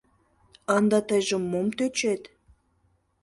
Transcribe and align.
—Ынде 0.75 0.99
тыйже 1.07 1.37
мом 1.51 1.67
тӧчет! 1.77 2.23